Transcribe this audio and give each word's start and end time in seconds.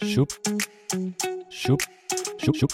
Šup, 0.00 0.32
šup, 1.50 1.80
šup, 2.40 2.52
šup, 2.56 2.72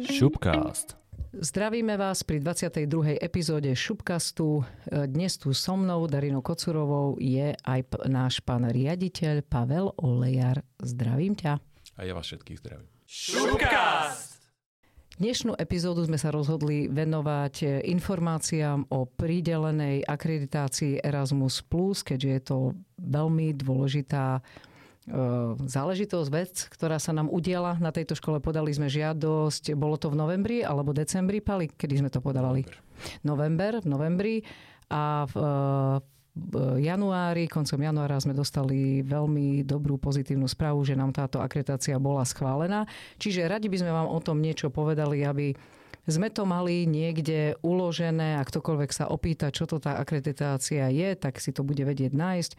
šupcast. 0.00 0.96
Zdravíme 1.36 2.00
vás 2.00 2.24
pri 2.24 2.40
22. 2.40 3.20
epizóde 3.20 3.76
Šupkastu. 3.76 4.64
Dnes 4.88 5.36
tu 5.36 5.52
so 5.52 5.76
mnou, 5.76 6.08
Darinou 6.08 6.40
Kocurovou, 6.40 7.20
je 7.20 7.52
aj 7.52 7.80
p- 7.84 8.00
náš 8.08 8.40
pán 8.40 8.64
riaditeľ 8.64 9.44
Pavel 9.44 9.92
Olejar. 10.00 10.64
Zdravím 10.80 11.36
ťa. 11.36 11.60
A 11.96 12.00
ja 12.08 12.16
vás 12.16 12.24
všetkých 12.24 12.58
zdravím. 12.64 12.88
Dnešnú 15.20 15.52
epizódu 15.58 16.08
sme 16.08 16.16
sa 16.16 16.32
rozhodli 16.32 16.88
venovať 16.88 17.54
e, 17.60 17.66
informáciám 17.92 18.88
o 18.88 19.04
pridelenej 19.04 20.06
akreditácii 20.06 21.04
Erasmus+, 21.04 21.60
keďže 22.06 22.30
je 22.30 22.40
to 22.40 22.58
veľmi 23.02 23.50
dôležitá 23.52 24.38
e, 24.38 24.77
záležitosť, 25.64 26.28
vec, 26.28 26.54
ktorá 26.68 27.00
sa 27.00 27.16
nám 27.16 27.32
udiela 27.32 27.80
na 27.80 27.88
tejto 27.88 28.12
škole. 28.16 28.38
Podali 28.44 28.68
sme 28.76 28.92
žiadosť, 28.92 29.72
bolo 29.72 29.96
to 29.96 30.12
v 30.12 30.18
novembri 30.20 30.58
alebo 30.60 30.92
decembri, 30.92 31.40
Pali? 31.40 31.72
Kedy 31.72 32.04
sme 32.04 32.10
to 32.12 32.20
podávali? 32.20 32.68
November, 33.24 33.80
v 33.80 33.86
novembri. 33.88 34.36
A 34.88 35.24
v, 35.28 35.34
e, 35.36 35.50
v 36.38 36.54
januári, 36.80 37.48
koncom 37.48 37.80
januára 37.80 38.20
sme 38.20 38.36
dostali 38.36 39.02
veľmi 39.04 39.64
dobrú 39.64 39.98
pozitívnu 39.98 40.46
správu, 40.46 40.84
že 40.84 40.96
nám 40.96 41.12
táto 41.12 41.40
akreditácia 41.40 41.96
bola 41.98 42.24
schválená. 42.24 42.84
Čiže 43.16 43.48
radi 43.48 43.66
by 43.68 43.80
sme 43.80 43.92
vám 43.92 44.08
o 44.08 44.20
tom 44.20 44.40
niečo 44.40 44.68
povedali, 44.68 45.24
aby 45.24 45.56
sme 46.08 46.32
to 46.32 46.48
mali 46.48 46.88
niekde 46.88 47.60
uložené 47.60 48.40
a 48.40 48.42
ktokoľvek 48.44 48.90
sa 48.92 49.12
opýta, 49.12 49.52
čo 49.52 49.68
to 49.68 49.76
tá 49.76 50.00
akreditácia 50.00 50.88
je, 50.88 51.12
tak 51.20 51.36
si 51.36 51.52
to 51.52 51.60
bude 51.60 51.84
vedieť 51.84 52.16
nájsť 52.16 52.52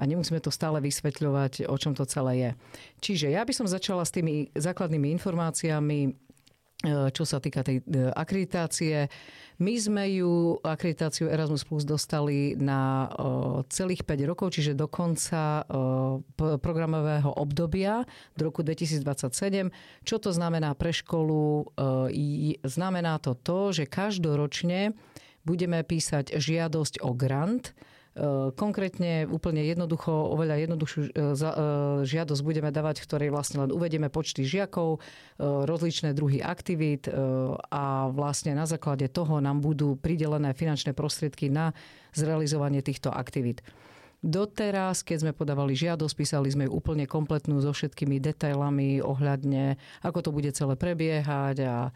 a 0.00 0.08
nemusíme 0.08 0.40
to 0.40 0.48
stále 0.48 0.80
vysvetľovať, 0.80 1.68
o 1.68 1.76
čom 1.76 1.92
to 1.92 2.08
celé 2.08 2.32
je. 2.40 2.50
Čiže 3.04 3.26
ja 3.36 3.44
by 3.44 3.52
som 3.52 3.68
začala 3.68 4.08
s 4.08 4.16
tými 4.16 4.48
základnými 4.56 5.12
informáciami, 5.20 6.00
e, 6.08 6.10
čo 7.12 7.28
sa 7.28 7.36
týka 7.36 7.60
tej 7.60 7.84
e, 7.84 8.08
akreditácie. 8.08 9.12
My 9.60 9.76
sme 9.76 10.08
ju, 10.16 10.56
akreditáciu 10.64 11.28
Erasmus 11.28 11.68
Plus, 11.68 11.84
dostali 11.84 12.56
na 12.56 13.12
o, 13.12 13.60
celých 13.68 14.08
5 14.08 14.24
rokov, 14.24 14.56
čiže 14.56 14.72
do 14.72 14.88
konca 14.88 15.68
programového 16.64 17.36
obdobia 17.36 18.08
do 18.40 18.48
roku 18.48 18.64
2027. 18.64 19.68
Čo 20.00 20.16
to 20.16 20.32
znamená 20.32 20.72
pre 20.72 20.96
školu? 20.96 21.76
Znamená 22.64 23.20
to 23.20 23.36
to, 23.36 23.76
že 23.76 23.84
každoročne 23.84 24.96
budeme 25.44 25.84
písať 25.84 26.40
žiadosť 26.40 27.04
o 27.04 27.12
grant, 27.12 27.76
E, 27.76 27.99
Konkrétne 28.58 29.22
úplne 29.30 29.62
jednoducho, 29.62 30.10
oveľa 30.10 30.66
jednoduchšiu 30.66 31.00
e, 31.00 31.10
e, 31.14 31.52
žiadosť 32.02 32.42
budeme 32.42 32.74
dávať, 32.74 33.00
v 33.00 33.06
ktorej 33.06 33.30
vlastne 33.30 33.62
len 33.62 33.70
uvedieme 33.70 34.10
počty 34.10 34.42
žiakov, 34.42 34.98
e, 34.98 35.00
rozličné 35.38 36.10
druhy 36.10 36.42
aktivít 36.42 37.06
a 37.70 38.10
vlastne 38.10 38.58
na 38.58 38.66
základe 38.66 39.06
toho 39.14 39.38
nám 39.38 39.62
budú 39.62 39.94
pridelené 39.94 40.58
finančné 40.58 40.90
prostriedky 40.90 41.54
na 41.54 41.70
zrealizovanie 42.10 42.82
týchto 42.82 43.14
aktivít. 43.14 43.62
Doteraz, 44.20 45.00
keď 45.00 45.16
sme 45.24 45.32
podávali 45.32 45.72
žiadosť, 45.72 46.12
písali 46.12 46.52
sme 46.52 46.68
ju 46.68 46.76
úplne 46.76 47.08
kompletnú 47.08 47.56
so 47.64 47.72
všetkými 47.72 48.20
detailami 48.20 49.00
ohľadne, 49.00 49.80
ako 50.04 50.18
to 50.20 50.30
bude 50.36 50.52
celé 50.52 50.76
prebiehať 50.76 51.56
a 51.64 51.88
e, 51.88 51.90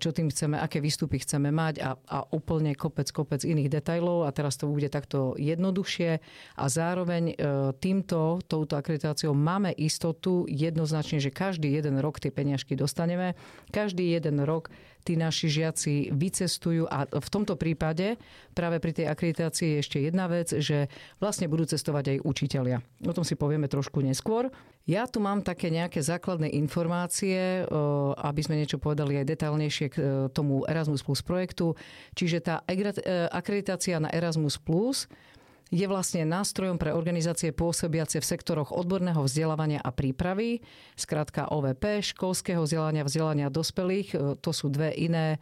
čo 0.00 0.16
tým 0.16 0.32
chceme, 0.32 0.56
aké 0.56 0.80
výstupy 0.80 1.20
chceme 1.20 1.52
mať 1.52 1.84
a, 1.84 1.92
a 2.08 2.24
úplne 2.32 2.72
kopec, 2.72 3.12
kopec 3.12 3.44
iných 3.44 3.68
detailov 3.68 4.24
a 4.24 4.32
teraz 4.32 4.56
to 4.56 4.64
bude 4.64 4.88
takto 4.88 5.36
jednoduchšie. 5.36 6.24
A 6.56 6.64
zároveň 6.72 7.36
e, 7.36 7.44
týmto, 7.76 8.40
touto 8.48 8.72
akreditáciou 8.80 9.36
máme 9.36 9.76
istotu 9.76 10.48
jednoznačne, 10.48 11.20
že 11.20 11.28
každý 11.28 11.68
jeden 11.68 12.00
rok 12.00 12.16
tie 12.16 12.32
peniažky 12.32 12.80
dostaneme, 12.80 13.36
každý 13.68 14.08
jeden 14.16 14.40
rok 14.40 14.72
tí 15.08 15.16
naši 15.16 15.48
žiaci 15.48 16.12
vycestujú 16.12 16.84
a 16.84 17.08
v 17.08 17.28
tomto 17.32 17.56
prípade 17.56 18.20
práve 18.52 18.76
pri 18.76 18.92
tej 18.92 19.06
akreditácii 19.08 19.68
je 19.72 19.80
ešte 19.80 19.98
jedna 20.04 20.28
vec, 20.28 20.52
že 20.52 20.92
vlastne 21.16 21.48
budú 21.48 21.64
cestovať 21.64 22.04
aj 22.12 22.18
učitelia. 22.28 22.84
O 23.08 23.16
tom 23.16 23.24
si 23.24 23.32
povieme 23.32 23.72
trošku 23.72 24.04
neskôr. 24.04 24.52
Ja 24.84 25.08
tu 25.08 25.24
mám 25.24 25.40
také 25.40 25.72
nejaké 25.72 26.04
základné 26.04 26.52
informácie, 26.52 27.64
o, 27.68 28.12
aby 28.20 28.40
sme 28.44 28.60
niečo 28.60 28.76
povedali 28.76 29.16
aj 29.20 29.28
detailnejšie 29.32 29.86
k 29.92 29.96
e, 29.96 30.04
tomu 30.32 30.64
Erasmus 30.64 31.04
Plus 31.04 31.20
projektu. 31.20 31.76
Čiže 32.16 32.44
tá 32.44 32.64
e, 32.64 32.76
akreditácia 33.32 34.00
na 34.00 34.12
Erasmus 34.12 34.56
Plus 34.60 35.08
je 35.68 35.84
vlastne 35.84 36.24
nástrojom 36.24 36.80
pre 36.80 36.96
organizácie 36.96 37.52
pôsobiace 37.52 38.24
v 38.24 38.28
sektoroch 38.28 38.72
odborného 38.72 39.20
vzdelávania 39.20 39.84
a 39.84 39.92
prípravy, 39.92 40.64
skrátka 40.96 41.52
OVP, 41.52 42.00
školského 42.00 42.64
vzdelania, 42.64 43.04
vzdelania 43.04 43.52
dospelých. 43.52 44.08
E, 44.12 44.16
To 44.40 44.50
sú 44.56 44.72
dve 44.72 44.96
iné 44.96 45.36
e, 45.36 45.38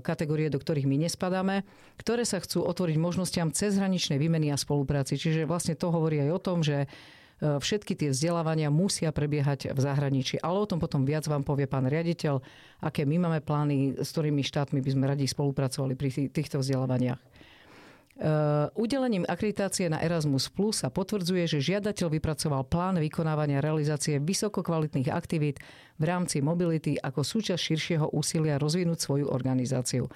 kategórie, 0.00 0.48
do 0.48 0.56
ktorých 0.56 0.88
my 0.88 1.04
nespadáme, 1.04 1.68
ktoré 2.00 2.24
sa 2.24 2.40
chcú 2.40 2.64
otvoriť 2.64 2.96
možnostiam 2.96 3.52
cezhraničnej 3.52 4.16
výmeny 4.16 4.48
a 4.48 4.56
spolupráci. 4.56 5.20
Čiže 5.20 5.44
vlastne 5.44 5.76
to 5.76 5.92
hovorí 5.92 6.24
aj 6.24 6.30
o 6.32 6.40
tom, 6.40 6.64
že 6.64 6.88
e, 6.88 7.56
všetky 7.60 7.92
tie 7.92 8.08
vzdelávania 8.08 8.72
musia 8.72 9.12
prebiehať 9.12 9.76
v 9.76 9.80
zahraničí. 9.84 10.40
Ale 10.40 10.64
o 10.64 10.68
tom 10.68 10.80
potom 10.80 11.04
viac 11.04 11.28
vám 11.28 11.44
povie 11.44 11.68
pán 11.68 11.84
riaditeľ, 11.92 12.40
aké 12.80 13.04
my 13.04 13.20
máme 13.28 13.44
plány, 13.44 14.00
s 14.00 14.16
ktorými 14.16 14.40
štátmi 14.40 14.80
by 14.80 14.90
sme 14.96 15.04
radi 15.04 15.28
spolupracovali 15.28 15.92
pri 15.92 16.08
tý- 16.08 16.32
týchto 16.32 16.64
vzdelávaniach. 16.64 17.31
Uh, 18.12 18.68
Udelením 18.76 19.24
akreditácie 19.24 19.88
na 19.88 19.96
Erasmus 19.96 20.52
Plus 20.52 20.84
sa 20.84 20.92
potvrdzuje, 20.92 21.48
že 21.48 21.64
žiadateľ 21.64 22.12
vypracoval 22.20 22.68
plán 22.68 23.00
vykonávania 23.00 23.64
realizácie 23.64 24.20
vysokokvalitných 24.20 25.08
aktivít 25.08 25.64
v 25.96 26.04
rámci 26.04 26.44
mobility 26.44 27.00
ako 27.00 27.24
súčasť 27.24 27.62
širšieho 27.72 28.12
úsilia 28.12 28.60
rozvinúť 28.60 29.00
svoju 29.00 29.26
organizáciu. 29.32 30.12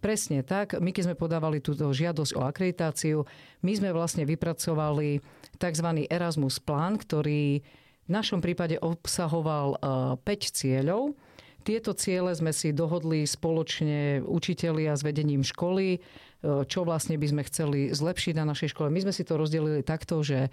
Presne 0.00 0.40
tak. 0.40 0.78
My 0.80 0.94
keď 0.94 1.12
sme 1.12 1.18
podávali 1.18 1.60
túto 1.60 1.90
žiadosť 1.90 2.32
o 2.38 2.46
akreditáciu, 2.46 3.28
my 3.60 3.72
sme 3.76 3.90
vlastne 3.92 4.24
vypracovali 4.24 5.20
tzv. 5.60 5.88
Erasmus 6.08 6.62
plán, 6.62 6.96
ktorý 6.96 7.60
v 8.06 8.10
našom 8.10 8.40
prípade 8.40 8.80
obsahoval 8.80 9.76
uh, 9.76 10.16
5 10.22 10.56
cieľov. 10.56 11.18
Tieto 11.60 11.92
ciele 11.92 12.32
sme 12.32 12.56
si 12.56 12.72
dohodli 12.72 13.28
spoločne 13.28 14.24
učitelia 14.24 14.96
s 14.96 15.04
vedením 15.04 15.44
školy, 15.44 16.00
čo 16.40 16.88
vlastne 16.88 17.20
by 17.20 17.26
sme 17.28 17.42
chceli 17.44 17.92
zlepšiť 17.92 18.34
na 18.40 18.48
našej 18.48 18.72
škole. 18.72 18.88
My 18.88 19.04
sme 19.04 19.12
si 19.12 19.28
to 19.28 19.36
rozdelili 19.36 19.84
takto, 19.84 20.24
že 20.24 20.48
e, 20.48 20.50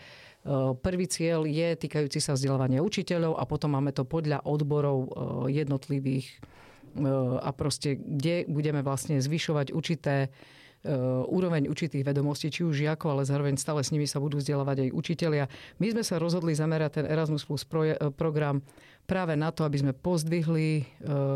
prvý 0.75 1.07
cieľ 1.07 1.47
je 1.47 1.79
týkajúci 1.79 2.19
sa 2.19 2.35
vzdelávania 2.35 2.83
učiteľov 2.83 3.39
a 3.39 3.47
potom 3.47 3.71
máme 3.79 3.95
to 3.95 4.03
podľa 4.03 4.43
odborov 4.43 4.97
e, 4.99 5.09
jednotlivých 5.63 6.27
e, 6.27 6.35
a 7.39 7.49
proste, 7.55 7.95
kde 7.95 8.43
budeme 8.51 8.83
vlastne 8.83 9.19
zvyšovať 9.19 9.71
určité 9.71 10.31
úroveň 11.27 11.67
určitých 11.67 12.05
vedomostí, 12.05 12.47
či 12.47 12.63
už 12.63 12.79
žiakov, 12.79 13.17
ale 13.17 13.27
zároveň 13.27 13.59
stále 13.59 13.83
s 13.83 13.91
nimi 13.91 14.07
sa 14.07 14.23
budú 14.23 14.39
vzdelávať 14.39 14.87
aj 14.87 14.89
učitelia. 14.95 15.45
My 15.83 15.91
sme 15.91 16.05
sa 16.05 16.15
rozhodli 16.15 16.55
zamerať 16.55 17.01
ten 17.01 17.05
Erasmus 17.09 17.43
Plus 17.43 17.67
program 18.15 18.63
práve 19.03 19.35
na 19.35 19.51
to, 19.51 19.67
aby 19.67 19.83
sme 19.83 19.97
pozdvihli 19.97 20.85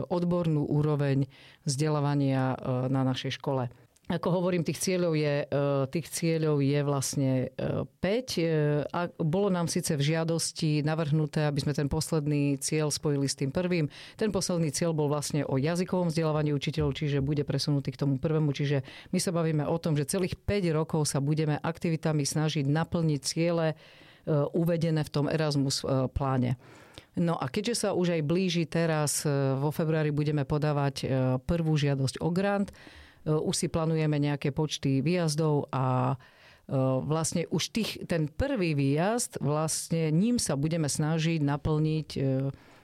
odbornú 0.08 0.72
úroveň 0.72 1.26
vzdelávania 1.68 2.56
na 2.88 3.02
našej 3.02 3.42
škole. 3.42 3.68
Ako 4.12 4.28
hovorím, 4.28 4.68
tých 4.68 4.84
cieľov 4.84 5.16
je, 5.16 5.48
tých 5.88 6.08
cieľov 6.12 6.60
je 6.60 6.80
vlastne 6.84 7.48
5. 7.56 8.92
A 8.92 9.08
bolo 9.16 9.48
nám 9.48 9.72
síce 9.72 9.96
v 9.96 10.04
žiadosti 10.04 10.84
navrhnuté, 10.84 11.48
aby 11.48 11.64
sme 11.64 11.72
ten 11.72 11.88
posledný 11.88 12.60
cieľ 12.60 12.92
spojili 12.92 13.24
s 13.24 13.40
tým 13.40 13.56
prvým. 13.56 13.88
Ten 14.20 14.36
posledný 14.36 14.76
cieľ 14.76 14.92
bol 14.92 15.08
vlastne 15.08 15.48
o 15.48 15.56
jazykovom 15.56 16.12
vzdelávaní 16.12 16.52
učiteľov, 16.52 16.92
čiže 17.00 17.24
bude 17.24 17.48
presunutý 17.48 17.96
k 17.96 18.04
tomu 18.04 18.20
prvému. 18.20 18.52
Čiže 18.52 18.84
my 19.16 19.20
sa 19.24 19.32
bavíme 19.32 19.64
o 19.64 19.80
tom, 19.80 19.96
že 19.96 20.12
celých 20.12 20.36
5 20.36 20.76
rokov 20.76 21.08
sa 21.08 21.24
budeme 21.24 21.56
aktivitami 21.56 22.28
snažiť 22.28 22.68
naplniť 22.68 23.22
ciele 23.24 23.80
uvedené 24.52 25.08
v 25.08 25.14
tom 25.16 25.32
Erasmus 25.32 25.88
pláne. 26.12 26.60
No 27.16 27.40
a 27.40 27.48
keďže 27.48 27.88
sa 27.88 27.90
už 27.96 28.20
aj 28.20 28.28
blíži 28.28 28.68
teraz, 28.68 29.24
vo 29.56 29.72
februári 29.72 30.12
budeme 30.12 30.44
podávať 30.44 31.08
prvú 31.48 31.80
žiadosť 31.80 32.20
o 32.20 32.28
grant, 32.28 32.76
už 33.26 33.56
si 33.56 33.68
plánujeme 33.70 34.18
nejaké 34.18 34.50
počty 34.54 35.06
výjazdov 35.06 35.70
a 35.70 36.16
vlastne 37.04 37.46
už 37.52 37.64
tých, 37.76 37.92
ten 38.08 38.32
prvý 38.32 38.72
výjazd, 38.74 39.44
vlastne 39.44 40.08
ním 40.14 40.40
sa 40.40 40.56
budeme 40.56 40.88
snažiť 40.88 41.44
naplniť 41.44 42.10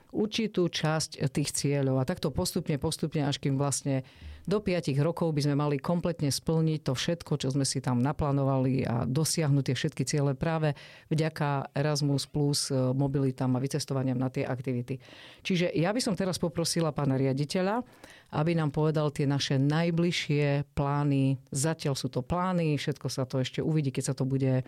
určitú 0.08 0.68
časť 0.68 1.24
tých 1.32 1.52
cieľov. 1.52 2.00
A 2.00 2.08
takto 2.08 2.28
postupne, 2.32 2.76
postupne, 2.80 3.24
až 3.24 3.40
kým 3.40 3.60
vlastne 3.60 4.04
do 4.48 4.64
5 4.64 4.96
rokov 5.04 5.36
by 5.36 5.44
sme 5.44 5.60
mali 5.60 5.76
kompletne 5.76 6.32
splniť 6.32 6.80
to 6.80 6.96
všetko, 6.96 7.36
čo 7.36 7.52
sme 7.52 7.68
si 7.68 7.84
tam 7.84 8.00
naplánovali 8.00 8.80
a 8.88 9.04
dosiahnuť 9.04 9.64
tie 9.68 9.76
všetky 9.76 10.02
ciele 10.08 10.32
práve 10.32 10.72
vďaka 11.12 11.76
Erasmus 11.76 12.24
plus 12.24 12.72
mobilitám 12.72 13.52
a 13.56 13.60
vycestovaniam 13.60 14.16
na 14.16 14.32
tie 14.32 14.48
aktivity. 14.48 14.96
Čiže 15.44 15.76
ja 15.76 15.92
by 15.92 16.00
som 16.00 16.16
teraz 16.16 16.40
poprosila 16.40 16.96
pána 16.96 17.20
riaditeľa, 17.20 17.84
aby 18.32 18.52
nám 18.52 18.72
povedal 18.72 19.08
tie 19.08 19.24
naše 19.24 19.56
najbližšie 19.56 20.74
plány. 20.76 21.40
Zatiaľ 21.48 21.94
sú 21.96 22.12
to 22.12 22.20
plány, 22.20 22.76
všetko 22.76 23.08
sa 23.08 23.24
to 23.24 23.40
ešte 23.40 23.64
uvidí, 23.64 23.88
keď 23.88 24.12
sa 24.12 24.14
to 24.14 24.28
bude 24.28 24.64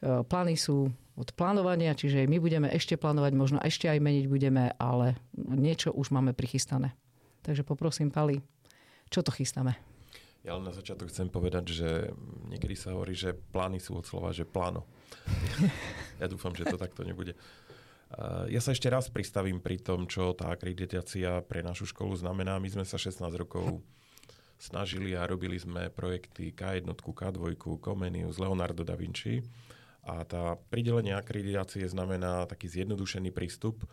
plány 0.00 0.56
sú 0.56 0.88
od 1.16 1.28
plánovania, 1.36 1.92
čiže 1.92 2.24
my 2.24 2.40
budeme 2.40 2.68
ešte 2.72 2.96
plánovať, 2.96 3.32
možno 3.36 3.58
ešte 3.60 3.92
aj 3.92 4.00
meniť 4.00 4.26
budeme, 4.32 4.72
ale 4.80 5.20
niečo 5.36 5.92
už 5.92 6.16
máme 6.16 6.32
prichystané. 6.32 6.96
Takže 7.44 7.64
poprosím, 7.64 8.08
Pali, 8.08 8.40
čo 9.12 9.20
to 9.20 9.28
chystáme? 9.28 9.76
Ja 10.40 10.56
len 10.56 10.64
na 10.64 10.72
začiatok 10.72 11.12
chcem 11.12 11.28
povedať, 11.28 11.68
že 11.68 11.88
niekedy 12.48 12.72
sa 12.72 12.96
hovorí, 12.96 13.12
že 13.12 13.36
plány 13.36 13.76
sú 13.76 14.00
od 14.00 14.08
slova, 14.08 14.32
že 14.32 14.48
pláno. 14.48 14.88
ja 16.20 16.24
dúfam, 16.24 16.56
že 16.56 16.64
to 16.64 16.80
takto 16.80 17.04
nebude. 17.04 17.36
Ja 18.50 18.58
sa 18.58 18.74
ešte 18.74 18.90
raz 18.90 19.06
pristavím 19.06 19.62
pri 19.62 19.78
tom, 19.78 20.10
čo 20.10 20.34
tá 20.34 20.50
akreditácia 20.50 21.46
pre 21.46 21.62
našu 21.62 21.86
školu 21.86 22.18
znamená. 22.18 22.58
My 22.58 22.66
sme 22.66 22.82
sa 22.82 22.98
16 22.98 23.22
rokov 23.38 23.82
snažili 24.58 25.14
a 25.14 25.24
robili 25.30 25.56
sme 25.56 25.88
projekty 25.94 26.50
K1, 26.50 26.90
K2, 26.90 27.54
Comenius, 27.78 28.42
Leonardo 28.42 28.82
da 28.82 28.98
Vinci. 28.98 29.40
A 30.02 30.26
tá 30.26 30.58
pridelenie 30.72 31.14
akreditácie 31.14 31.86
znamená 31.86 32.48
taký 32.50 32.66
zjednodušený 32.66 33.30
prístup, 33.30 33.86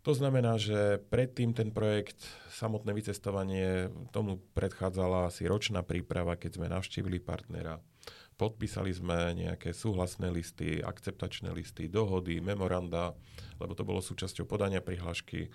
to 0.00 0.16
znamená, 0.16 0.56
že 0.56 0.96
predtým 1.12 1.52
ten 1.52 1.68
projekt, 1.68 2.24
samotné 2.56 2.96
vycestovanie, 2.96 3.92
tomu 4.16 4.40
predchádzala 4.56 5.28
asi 5.28 5.44
ročná 5.44 5.84
príprava, 5.84 6.40
keď 6.40 6.56
sme 6.56 6.72
navštívili 6.72 7.20
partnera. 7.20 7.84
Podpísali 8.40 8.88
sme 8.96 9.36
nejaké 9.36 9.76
súhlasné 9.76 10.32
listy, 10.32 10.80
akceptačné 10.80 11.52
listy, 11.52 11.92
dohody, 11.92 12.40
memoranda, 12.40 13.12
lebo 13.60 13.76
to 13.76 13.84
bolo 13.84 14.00
súčasťou 14.00 14.48
podania 14.48 14.80
prihlášky. 14.80 15.52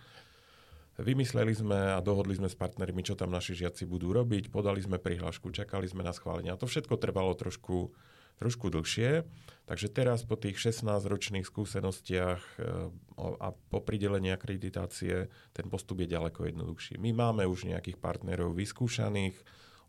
Vymysleli 1.02 1.58
sme 1.58 1.98
a 1.98 2.00
dohodli 2.00 2.38
sme 2.38 2.46
s 2.46 2.54
partnermi, 2.54 3.02
čo 3.02 3.18
tam 3.18 3.34
naši 3.34 3.58
žiaci 3.58 3.90
budú 3.90 4.14
robiť, 4.14 4.54
podali 4.54 4.86
sme 4.86 5.02
prihlášku, 5.02 5.50
čakali 5.50 5.90
sme 5.90 6.06
na 6.06 6.14
schválenie. 6.14 6.54
A 6.54 6.62
to 6.62 6.70
všetko 6.70 7.02
trvalo 7.02 7.34
trošku 7.34 7.90
trošku 8.36 8.68
dlhšie. 8.68 9.24
Takže 9.66 9.90
teraz 9.90 10.22
po 10.22 10.38
tých 10.38 10.62
16-ročných 10.62 11.48
skúsenostiach 11.48 12.42
eh, 12.62 12.92
a 13.18 13.48
po 13.50 13.80
pridelení 13.82 14.30
akreditácie 14.30 15.32
ten 15.56 15.66
postup 15.72 16.06
je 16.06 16.14
ďaleko 16.14 16.52
jednoduchší. 16.52 17.02
My 17.02 17.16
máme 17.16 17.48
už 17.48 17.66
nejakých 17.72 17.98
partnerov 17.98 18.54
vyskúšaných, 18.54 19.34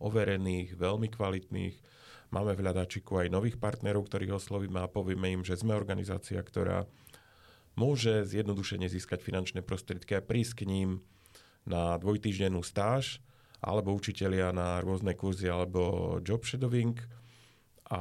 overených, 0.01 0.79
veľmi 0.79 1.09
kvalitných. 1.13 1.77
Máme 2.34 2.58
v 2.58 2.62
hľadačiku 2.67 3.23
aj 3.23 3.32
nových 3.32 3.56
partnerov, 3.56 4.11
ktorých 4.11 4.37
oslovíme 4.37 4.82
a 4.82 4.90
povieme 4.90 5.31
im, 5.31 5.43
že 5.46 5.58
sme 5.58 5.78
organizácia, 5.78 6.43
ktorá 6.43 6.84
môže 7.78 8.25
zjednodušene 8.26 8.88
získať 8.88 9.23
finančné 9.23 9.61
prostriedky 9.62 10.17
a 10.17 10.25
prísť 10.25 10.64
k 10.64 10.69
ním 10.69 10.90
na 11.69 12.00
dvojtýždennú 12.00 12.64
stáž 12.64 13.20
alebo 13.61 13.94
učitelia 13.94 14.50
na 14.50 14.81
rôzne 14.81 15.12
kurzy 15.12 15.49
alebo 15.49 16.17
job 16.25 16.43
shadowing. 16.44 16.99
A 17.87 18.00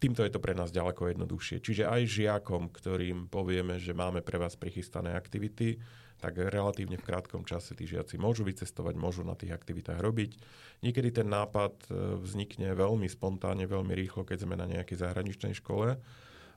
týmto 0.00 0.24
je 0.24 0.32
to 0.32 0.40
pre 0.40 0.56
nás 0.56 0.72
ďaleko 0.72 1.12
jednoduchšie. 1.12 1.60
Čiže 1.60 1.84
aj 1.84 2.02
žiakom, 2.08 2.72
ktorým 2.72 3.28
povieme, 3.28 3.76
že 3.76 3.92
máme 3.92 4.24
pre 4.24 4.40
vás 4.40 4.56
prichystané 4.56 5.12
aktivity, 5.12 5.76
tak 6.20 6.36
relatívne 6.36 7.00
v 7.00 7.06
krátkom 7.06 7.48
čase 7.48 7.72
tí 7.72 7.88
žiaci 7.88 8.20
môžu 8.20 8.44
vycestovať, 8.44 8.94
môžu 8.96 9.24
na 9.24 9.32
tých 9.36 9.56
aktivitách 9.56 10.00
robiť. 10.00 10.36
Niekedy 10.84 11.16
ten 11.16 11.28
nápad 11.32 11.88
e, 11.88 12.20
vznikne 12.20 12.76
veľmi 12.76 13.08
spontánne, 13.08 13.64
veľmi 13.64 13.92
rýchlo, 13.96 14.28
keď 14.28 14.44
sme 14.44 14.56
na 14.56 14.68
nejakej 14.68 15.00
zahraničnej 15.00 15.56
škole 15.56 15.96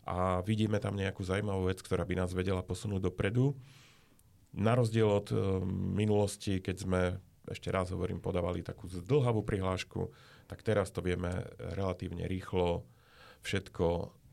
a 0.04 0.18
vidíme 0.44 0.84
tam 0.84 1.00
nejakú 1.00 1.24
zaujímavú 1.24 1.72
vec, 1.72 1.80
ktorá 1.80 2.04
by 2.04 2.16
nás 2.20 2.36
vedela 2.36 2.60
posunúť 2.60 3.08
dopredu. 3.08 3.56
Na 4.52 4.76
rozdiel 4.76 5.08
od 5.08 5.32
e, 5.32 5.36
minulosti, 5.96 6.60
keď 6.60 6.76
sme, 6.76 7.02
ešte 7.48 7.72
raz 7.72 7.88
hovorím, 7.96 8.20
podávali 8.20 8.68
takú 8.68 8.92
zdlhavú 8.92 9.48
prihlášku, 9.48 10.12
tak 10.52 10.60
teraz 10.60 10.92
to 10.92 11.00
vieme 11.00 11.32
relatívne 11.72 12.28
rýchlo 12.28 12.84
všetko 13.44 13.86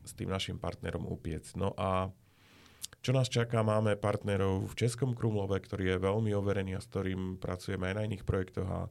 s 0.07 0.11
tým 0.17 0.31
našim 0.31 0.57
partnerom 0.57 1.05
upiec. 1.05 1.45
No 1.53 1.75
a 1.77 2.09
čo 3.01 3.11
nás 3.13 3.29
čaká, 3.29 3.65
máme 3.65 3.97
partnerov 3.97 4.71
v 4.71 4.77
Českom 4.77 5.17
Krumlove, 5.17 5.57
ktorý 5.57 5.95
je 5.95 6.05
veľmi 6.05 6.31
overený 6.37 6.77
a 6.77 6.83
s 6.83 6.89
ktorým 6.89 7.37
pracujeme 7.41 7.91
aj 7.91 7.95
na 7.97 8.05
iných 8.05 8.25
projektoch 8.25 8.69
a 8.69 8.81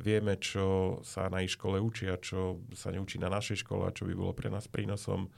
vieme, 0.00 0.36
čo 0.36 0.98
sa 1.00 1.32
na 1.32 1.40
ich 1.40 1.56
škole 1.56 1.80
učia, 1.80 2.20
čo 2.20 2.60
sa 2.76 2.92
neučí 2.92 3.16
na 3.16 3.32
našej 3.32 3.64
škole 3.64 3.88
a 3.88 3.94
čo 3.94 4.04
by 4.04 4.14
bolo 4.16 4.36
pre 4.36 4.52
nás 4.52 4.68
prínosom. 4.68 5.32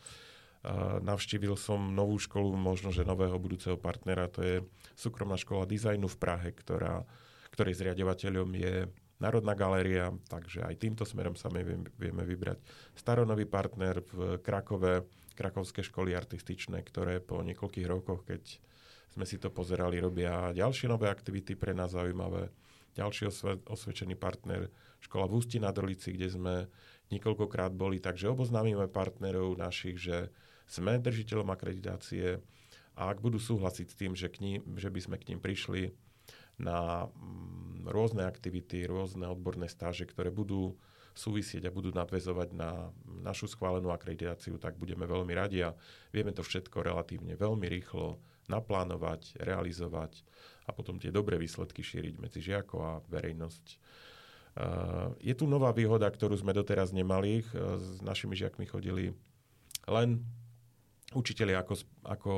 Navštívil 1.06 1.54
som 1.54 1.94
novú 1.94 2.18
školu, 2.18 2.58
možno 2.58 2.90
že 2.90 3.06
nového 3.06 3.38
budúceho 3.38 3.78
partnera, 3.78 4.26
to 4.26 4.42
je 4.42 4.56
súkromná 4.98 5.38
škola 5.38 5.62
dizajnu 5.62 6.10
v 6.10 6.18
Prahe, 6.18 6.50
ktorá, 6.50 7.06
ktorej 7.54 7.78
zriadovateľom 7.78 8.50
je 8.58 8.74
Národná 9.16 9.56
galéria, 9.56 10.12
takže 10.28 10.60
aj 10.60 10.76
týmto 10.76 11.08
smerom 11.08 11.32
sa 11.40 11.48
my 11.48 11.64
vieme 11.96 12.22
vybrať. 12.24 12.60
Staronový 12.92 13.48
partner 13.48 14.04
v 14.04 14.36
Krakove, 14.44 15.08
Krakovské 15.36 15.84
školy 15.84 16.12
artističné, 16.16 16.80
ktoré 16.84 17.20
po 17.20 17.40
niekoľkých 17.40 17.88
rokoch, 17.88 18.24
keď 18.28 18.60
sme 19.16 19.24
si 19.24 19.40
to 19.40 19.48
pozerali, 19.48 19.96
robia 20.00 20.52
ďalšie 20.52 20.92
nové 20.92 21.08
aktivity 21.08 21.56
pre 21.56 21.72
nás 21.72 21.96
zaujímavé. 21.96 22.52
Ďalší 22.96 23.28
osve- 23.28 23.60
osvedčený 23.68 24.16
partner, 24.16 24.72
škola 25.04 25.28
v 25.28 25.36
Ústi 25.36 25.60
nad 25.60 25.76
Rlici, 25.76 26.16
kde 26.16 26.28
sme 26.32 26.54
niekoľkokrát 27.12 27.72
boli, 27.72 28.00
takže 28.00 28.32
oboznámime 28.32 28.88
partnerov 28.88 29.56
našich, 29.60 30.00
že 30.00 30.32
sme 30.68 31.00
držiteľom 31.00 31.52
akreditácie 31.52 32.40
a 32.96 33.12
ak 33.12 33.20
budú 33.20 33.36
súhlasiť 33.36 33.86
s 33.92 33.96
tým, 33.96 34.12
že, 34.16 34.32
k 34.32 34.36
ním, 34.40 34.60
že 34.80 34.88
by 34.88 35.00
sme 35.00 35.16
k 35.20 35.28
ním 35.32 35.40
prišli, 35.40 35.92
na 36.56 37.08
mm, 37.08 37.88
rôzne 37.88 38.24
aktivity, 38.24 38.84
rôzne 38.88 39.28
odborné 39.28 39.68
stáže, 39.68 40.08
ktoré 40.08 40.32
budú 40.32 40.74
súvisieť 41.16 41.64
a 41.68 41.74
budú 41.74 41.96
nadvezovať 41.96 42.52
na 42.52 42.92
našu 43.24 43.48
schválenú 43.48 43.88
akreditáciu, 43.88 44.60
tak 44.60 44.76
budeme 44.76 45.08
veľmi 45.08 45.32
radi 45.32 45.64
a 45.64 45.72
vieme 46.12 46.36
to 46.36 46.44
všetko 46.44 46.84
relatívne 46.84 47.32
veľmi 47.40 47.64
rýchlo 47.64 48.20
naplánovať, 48.52 49.40
realizovať 49.40 50.22
a 50.68 50.70
potom 50.76 51.00
tie 51.00 51.08
dobré 51.08 51.40
výsledky 51.40 51.80
šíriť 51.80 52.14
medzi 52.20 52.44
žiakov 52.44 52.80
a 52.84 52.92
verejnosť. 53.08 53.64
Je 55.20 55.34
tu 55.36 55.44
nová 55.48 55.72
výhoda, 55.72 56.08
ktorú 56.08 56.32
sme 56.36 56.56
doteraz 56.56 56.94
nemali. 56.94 57.44
S 57.80 58.00
našimi 58.00 58.32
žiakmi 58.38 58.64
chodili 58.64 59.12
len 59.84 60.24
učiteľi 61.12 61.54
ako, 61.60 61.74
ako 62.02 62.32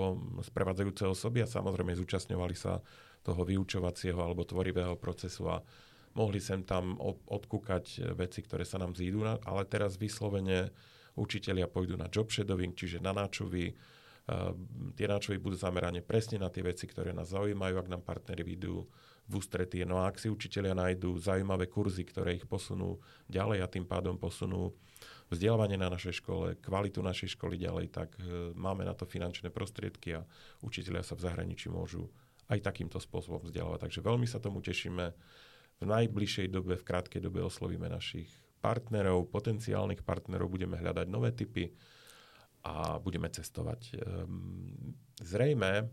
sprevádzajúce 0.45 1.09
osoby 1.09 1.45
a 1.45 1.49
samozrejme 1.49 1.97
zúčastňovali 1.97 2.57
sa 2.59 2.85
toho 3.29 3.45
vyučovacieho 3.45 4.17
alebo 4.17 4.49
tvorivého 4.49 4.97
procesu 4.97 5.53
a 5.53 5.61
mohli 6.17 6.41
sem 6.41 6.65
tam 6.65 6.97
odkúkať 7.29 8.17
veci, 8.17 8.41
ktoré 8.41 8.65
sa 8.65 8.81
nám 8.81 8.97
zídu, 8.97 9.29
ale 9.29 9.63
teraz 9.69 10.01
vyslovene 10.01 10.73
učitelia 11.13 11.69
pôjdu 11.69 12.01
na 12.01 12.09
job 12.09 12.33
shadowing, 12.33 12.73
čiže 12.73 13.05
na 13.05 13.13
náčovy. 13.13 13.77
Tie 14.97 15.07
náčovy 15.09 15.41
budú 15.41 15.57
zamerané 15.57 16.01
presne 16.01 16.41
na 16.41 16.49
tie 16.49 16.65
veci, 16.65 16.89
ktoré 16.89 17.13
nás 17.13 17.33
zaujímajú, 17.33 17.75
ak 17.81 17.89
nám 17.93 18.03
partnery 18.05 18.45
vidú 18.45 18.89
v 19.29 19.33
ústretie. 19.37 19.85
No 19.85 20.01
a 20.01 20.09
ak 20.09 20.17
si 20.21 20.33
učitelia 20.33 20.73
nájdú 20.73 21.21
zaujímavé 21.21 21.69
kurzy, 21.69 22.05
ktoré 22.05 22.41
ich 22.41 22.49
posunú 22.49 22.97
ďalej 23.29 23.61
a 23.61 23.69
tým 23.69 23.85
pádom 23.85 24.17
posunú 24.17 24.73
vzdelávanie 25.29 25.77
na 25.77 25.93
našej 25.93 26.25
škole, 26.25 26.57
kvalitu 26.61 27.05
našej 27.05 27.37
školy 27.37 27.61
ďalej, 27.61 27.93
tak 27.93 28.17
e, 28.17 28.57
máme 28.57 28.89
na 28.89 28.97
to 28.97 29.05
finančné 29.05 29.53
prostriedky 29.53 30.17
a 30.17 30.25
učiteľia 30.65 31.05
sa 31.05 31.13
v 31.13 31.25
zahraničí 31.29 31.69
môžu 31.69 32.09
aj 32.49 32.59
takýmto 32.65 32.97
spôsobom 32.99 33.45
vzdelávať. 33.45 33.89
Takže 33.89 34.01
veľmi 34.01 34.27
sa 34.29 34.41
tomu 34.41 34.65
tešíme. 34.65 35.13
V 35.79 35.87
najbližšej 35.87 36.51
dobe, 36.51 36.75
v 36.75 36.83
krátkej 36.83 37.23
dobe 37.23 37.39
oslovíme 37.39 37.87
našich 37.87 38.27
partnerov, 38.59 39.31
potenciálnych 39.31 40.03
partnerov, 40.03 40.51
budeme 40.51 40.75
hľadať 40.75 41.07
nové 41.07 41.31
typy 41.31 41.71
a 42.67 42.99
budeme 42.99 43.31
cestovať. 43.31 43.95
Ehm, 43.95 44.99
zrejme, 45.23 45.87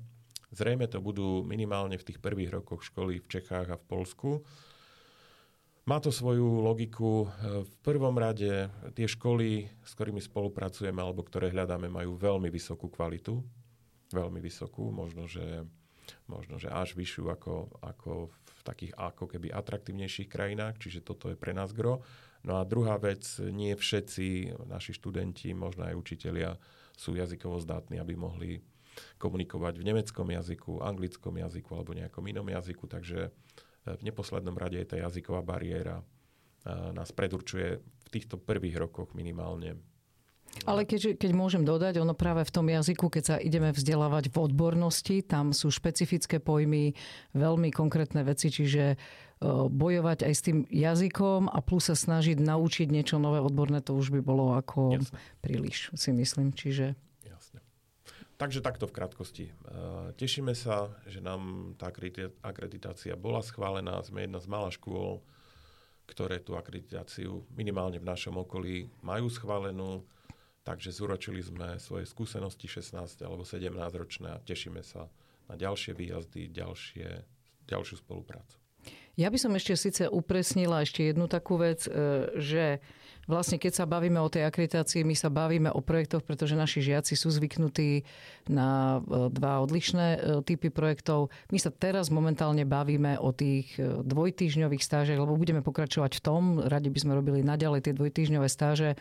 zrejme 0.50 0.90
to 0.90 0.98
budú 1.06 1.46
minimálne 1.46 2.02
v 2.02 2.08
tých 2.10 2.18
prvých 2.18 2.50
rokoch 2.50 2.82
školy 2.82 3.22
v 3.22 3.30
Čechách 3.30 3.70
a 3.70 3.78
v 3.78 3.86
Polsku. 3.86 4.30
Má 5.86 6.02
to 6.02 6.10
svoju 6.10 6.66
logiku. 6.66 7.30
V 7.46 7.74
prvom 7.86 8.18
rade 8.18 8.74
tie 8.98 9.06
školy, 9.06 9.70
s 9.86 9.94
ktorými 9.94 10.18
spolupracujeme 10.18 10.98
alebo 10.98 11.22
ktoré 11.22 11.54
hľadáme, 11.54 11.94
majú 11.94 12.18
veľmi 12.18 12.50
vysokú 12.50 12.90
kvalitu. 12.90 13.38
Veľmi 14.10 14.42
vysokú, 14.42 14.90
možno, 14.90 15.30
že 15.30 15.62
možno, 16.26 16.58
že 16.58 16.72
až 16.72 16.98
vyššiu 16.98 17.24
ako, 17.32 17.56
ako 17.82 18.12
v 18.30 18.62
takých 18.66 18.94
ako 18.98 19.26
keby 19.30 19.54
atraktívnejších 19.54 20.30
krajinách, 20.30 20.82
čiže 20.82 21.06
toto 21.06 21.30
je 21.30 21.38
pre 21.38 21.54
nás 21.54 21.72
gro. 21.72 22.02
No 22.46 22.62
a 22.62 22.68
druhá 22.68 22.98
vec, 23.02 23.26
nie 23.42 23.74
všetci 23.74 24.58
naši 24.70 24.94
študenti, 24.94 25.54
možno 25.58 25.90
aj 25.90 25.98
učitelia, 25.98 26.58
sú 26.96 27.18
jazykovo 27.18 27.60
zdátni, 27.60 28.00
aby 28.00 28.16
mohli 28.16 28.64
komunikovať 29.20 29.82
v 29.82 29.88
nemeckom 29.92 30.28
jazyku, 30.32 30.80
anglickom 30.80 31.36
jazyku 31.36 31.72
alebo 31.76 31.92
nejakom 31.92 32.24
inom 32.32 32.48
jazyku, 32.48 32.88
takže 32.88 33.28
e, 33.28 33.30
v 33.92 34.02
neposlednom 34.08 34.56
rade 34.56 34.80
je 34.80 34.88
tá 34.88 34.96
jazyková 34.96 35.44
bariéra 35.44 36.00
nás 36.66 37.14
predurčuje 37.14 37.78
v 37.78 38.08
týchto 38.10 38.42
prvých 38.42 38.82
rokoch 38.82 39.14
minimálne 39.14 39.78
Ale 40.64 40.88
keď, 40.88 41.20
keď 41.20 41.32
môžem 41.36 41.68
dodať, 41.68 42.00
ono 42.00 42.16
práve 42.16 42.48
v 42.48 42.54
tom 42.56 42.72
jazyku, 42.72 43.12
keď 43.12 43.24
sa 43.28 43.36
ideme 43.36 43.76
vzdelávať 43.76 44.32
v 44.32 44.38
odbornosti, 44.40 45.20
tam 45.20 45.52
sú 45.52 45.68
špecifické 45.68 46.40
pojmy, 46.40 46.96
veľmi 47.36 47.76
konkrétne 47.76 48.24
veci, 48.24 48.48
čiže 48.48 48.96
bojovať 49.68 50.24
aj 50.24 50.34
s 50.34 50.42
tým 50.48 50.64
jazykom 50.72 51.52
a 51.52 51.60
plus 51.60 51.92
sa 51.92 51.96
snažiť 52.00 52.40
naučiť 52.40 52.88
niečo 52.88 53.20
nové 53.20 53.44
odborné, 53.44 53.84
to 53.84 53.92
už 53.92 54.16
by 54.16 54.24
bolo 54.24 54.56
ako 54.56 54.96
Jasne. 54.96 55.20
príliš, 55.44 55.92
si 55.92 56.16
myslím. 56.16 56.56
Čiže... 56.56 56.96
Jasne. 57.28 57.60
Takže 58.40 58.64
takto 58.64 58.88
v 58.88 58.96
krátkosti. 58.96 59.52
Tešíme 60.16 60.56
sa, 60.56 60.88
že 61.12 61.20
nám 61.20 61.76
tá 61.76 61.92
akreditácia 62.42 63.20
bola 63.20 63.44
schválená. 63.44 64.00
Sme 64.08 64.24
jedna 64.24 64.40
z 64.40 64.48
mála 64.48 64.72
škôl, 64.72 65.20
ktoré 66.08 66.40
tú 66.40 66.56
akreditáciu 66.56 67.44
minimálne 67.60 68.00
v 68.00 68.08
našom 68.08 68.40
okolí 68.40 68.88
majú 69.04 69.28
schválenú. 69.28 70.08
Takže 70.66 70.90
zúročili 70.90 71.46
sme 71.46 71.78
svoje 71.78 72.10
skúsenosti 72.10 72.66
16 72.66 73.22
alebo 73.22 73.46
17 73.46 73.70
ročné 74.02 74.34
a 74.34 74.42
tešíme 74.42 74.82
sa 74.82 75.06
na 75.46 75.54
ďalšie 75.54 75.94
výjazdy, 75.94 76.50
ďalšie, 76.50 77.22
ďalšiu 77.70 78.02
spoluprácu. 78.02 78.58
Ja 79.16 79.32
by 79.32 79.38
som 79.40 79.56
ešte 79.56 79.80
síce 79.80 80.04
upresnila 80.12 80.84
ešte 80.84 81.08
jednu 81.08 81.32
takú 81.32 81.56
vec, 81.56 81.88
e, 81.88 81.92
že 82.36 82.84
vlastne 83.32 83.56
keď 83.56 83.72
sa 83.72 83.86
bavíme 83.88 84.20
o 84.20 84.28
tej 84.28 84.44
akreditácii, 84.44 85.08
my 85.08 85.16
sa 85.16 85.32
bavíme 85.32 85.72
o 85.72 85.80
projektoch, 85.80 86.20
pretože 86.28 86.60
naši 86.60 86.84
žiaci 86.84 87.16
sú 87.16 87.32
zvyknutí 87.32 88.04
na 88.52 89.00
e, 89.00 89.32
dva 89.32 89.64
odlišné 89.64 90.08
e, 90.12 90.20
typy 90.44 90.68
projektov. 90.68 91.32
My 91.48 91.62
sa 91.64 91.72
teraz 91.72 92.12
momentálne 92.12 92.68
bavíme 92.68 93.16
o 93.22 93.32
tých 93.32 93.80
dvojtýžňových 93.80 94.84
stážach, 94.84 95.22
lebo 95.22 95.40
budeme 95.40 95.64
pokračovať 95.64 96.20
v 96.20 96.22
tom, 96.26 96.42
radi 96.60 96.92
by 96.92 97.00
sme 97.00 97.16
robili 97.16 97.40
naďalej 97.40 97.88
tie 97.88 97.94
dvojtýžňové 97.96 98.52
stáže, 98.52 99.00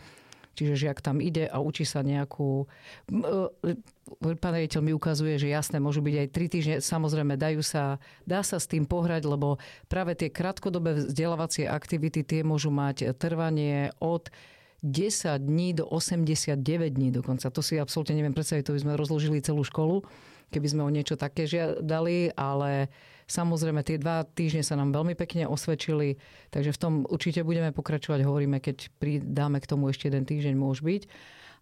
Čiže 0.55 0.87
žiak 0.87 1.03
tam 1.03 1.19
ide 1.19 1.45
a 1.45 1.59
učí 1.59 1.83
sa 1.83 1.99
nejakú... 2.01 2.65
E, 3.11 3.75
pán 4.39 4.53
rejiteľ 4.55 4.81
mi 4.81 4.95
ukazuje, 4.95 5.35
že 5.35 5.51
jasné, 5.51 5.83
môžu 5.83 5.99
byť 5.99 6.15
aj 6.15 6.27
tri 6.31 6.45
týždne. 6.47 6.75
Samozrejme, 6.79 7.35
dajú 7.35 7.59
sa, 7.59 7.99
dá 8.23 8.39
sa 8.41 8.57
s 8.57 8.71
tým 8.71 8.87
pohrať, 8.87 9.27
lebo 9.27 9.59
práve 9.91 10.15
tie 10.15 10.31
krátkodobé 10.31 10.95
vzdelávacie 11.05 11.67
aktivity, 11.67 12.23
tie 12.23 12.41
môžu 12.47 12.71
mať 12.71 13.11
trvanie 13.19 13.91
od 13.99 14.31
10 14.85 15.41
dní 15.41 15.73
do 15.73 15.89
89 15.89 16.61
dní 16.93 17.09
dokonca. 17.09 17.49
To 17.49 17.61
si 17.65 17.81
absolútne 17.81 18.13
neviem 18.13 18.37
predstaviť, 18.37 18.69
to 18.69 18.75
by 18.77 18.81
sme 18.85 18.93
rozložili 18.99 19.41
celú 19.41 19.65
školu, 19.65 20.05
keby 20.53 20.67
sme 20.69 20.81
o 20.85 20.93
niečo 20.93 21.17
také 21.17 21.49
žiadali, 21.49 22.37
ale 22.37 22.93
Samozrejme, 23.25 23.81
tie 23.81 23.97
dva 23.97 24.21
týždne 24.21 24.61
sa 24.61 24.77
nám 24.77 24.93
veľmi 24.93 25.17
pekne 25.17 25.49
osvedčili, 25.49 26.21
takže 26.53 26.77
v 26.77 26.81
tom 26.81 26.93
určite 27.09 27.41
budeme 27.41 27.73
pokračovať. 27.73 28.21
Hovoríme, 28.21 28.61
keď 28.61 28.93
pridáme 29.01 29.57
k 29.57 29.69
tomu 29.69 29.89
ešte 29.89 30.13
jeden 30.13 30.29
týždeň, 30.29 30.53
môže 30.53 30.85
byť. 30.85 31.03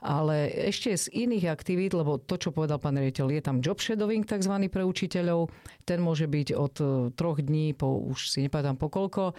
Ale 0.04 0.52
ešte 0.52 0.92
z 0.92 1.08
iných 1.16 1.48
aktivít, 1.48 1.96
lebo 1.96 2.20
to, 2.20 2.36
čo 2.36 2.52
povedal 2.52 2.76
pán 2.76 3.00
riaditeľ, 3.00 3.40
je 3.40 3.42
tam 3.42 3.64
job 3.64 3.80
shadowing 3.80 4.28
tzv. 4.28 4.52
pre 4.68 4.84
učiteľov. 4.84 5.48
Ten 5.88 6.04
môže 6.04 6.28
byť 6.28 6.48
od 6.52 6.76
e, 6.84 6.86
troch 7.16 7.40
dní 7.40 7.72
po, 7.72 8.04
už 8.12 8.28
si 8.28 8.44
nepamätám 8.44 8.76
po 8.76 8.92
koľko. 8.92 9.32
E, 9.32 9.34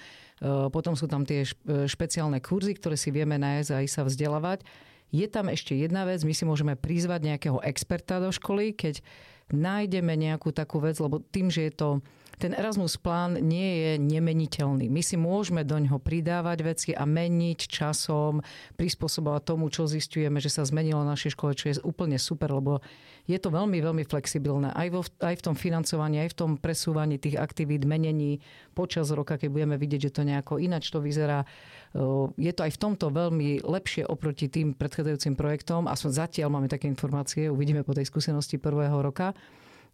potom 0.73 0.97
sú 0.97 1.04
tam 1.04 1.28
tie 1.28 1.45
e, 1.45 1.85
špeciálne 1.85 2.40
kurzy, 2.40 2.81
ktoré 2.81 2.97
si 2.97 3.12
vieme 3.12 3.37
nájsť 3.37 3.71
a 3.76 3.78
aj 3.85 3.87
sa 3.93 4.02
vzdelávať. 4.09 4.64
Je 5.12 5.28
tam 5.28 5.52
ešte 5.52 5.76
jedna 5.76 6.09
vec, 6.09 6.25
my 6.25 6.33
si 6.33 6.49
môžeme 6.49 6.81
prizvať 6.81 7.28
nejakého 7.28 7.61
experta 7.61 8.16
do 8.16 8.33
školy, 8.33 8.73
keď 8.73 9.04
nájdeme 9.53 10.15
nejakú 10.17 10.55
takú 10.55 10.81
vec, 10.81 10.97
lebo 11.03 11.21
tým, 11.21 11.53
že 11.53 11.69
je 11.69 11.73
to 11.75 11.89
ten 12.38 12.53
Erasmus 12.53 12.99
plán 12.99 13.38
nie 13.38 13.71
je 13.81 13.93
nemeniteľný. 14.00 14.91
My 14.91 15.03
si 15.03 15.14
môžeme 15.14 15.62
do 15.62 15.79
ňoho 15.79 16.03
pridávať 16.03 16.59
veci 16.64 16.91
a 16.93 17.07
meniť 17.07 17.61
časom, 17.71 18.43
prispôsobovať 18.75 19.43
tomu, 19.45 19.71
čo 19.71 19.87
zistujeme, 19.87 20.43
že 20.43 20.50
sa 20.50 20.67
zmenilo 20.67 21.03
na 21.07 21.14
našej 21.14 21.38
škole, 21.38 21.55
čo 21.55 21.71
je 21.71 21.81
úplne 21.85 22.19
super, 22.19 22.50
lebo 22.50 22.83
je 23.25 23.41
to 23.41 23.49
veľmi, 23.49 23.81
veľmi 23.81 24.05
flexibilné. 24.05 24.69
Aj, 24.76 24.88
vo, 24.93 25.00
aj 25.00 25.35
v 25.41 25.45
tom 25.45 25.57
financovaní, 25.57 26.21
aj 26.21 26.37
v 26.37 26.38
tom 26.45 26.50
presúvaní 26.61 27.17
tých 27.17 27.41
aktivít, 27.41 27.88
menení 27.88 28.45
počas 28.76 29.09
roka, 29.09 29.41
keď 29.41 29.49
budeme 29.49 29.76
vidieť, 29.81 30.11
že 30.11 30.14
to 30.14 30.23
nejako 30.29 30.61
ináč 30.61 30.93
to 30.93 31.00
vyzerá. 31.00 31.49
Je 32.37 32.53
to 32.53 32.61
aj 32.67 32.73
v 32.76 32.83
tomto 32.83 33.09
veľmi 33.09 33.64
lepšie 33.64 34.05
oproti 34.05 34.53
tým 34.53 34.76
predchádzajúcim 34.76 35.38
projektom. 35.41 35.88
A 35.88 35.97
zatiaľ 35.97 36.53
máme 36.53 36.69
také 36.69 36.85
informácie, 36.85 37.49
uvidíme 37.49 37.81
po 37.81 37.97
tej 37.97 38.05
skúsenosti 38.11 38.61
prvého 38.61 39.00
roka 39.00 39.33